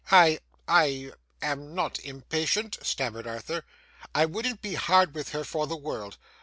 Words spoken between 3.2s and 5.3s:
Arthur. 'I wouldn't be hard with